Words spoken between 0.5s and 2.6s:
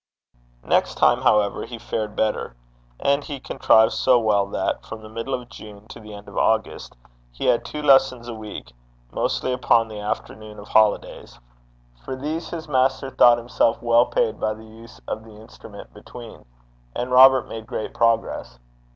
Next time, however, he fared better;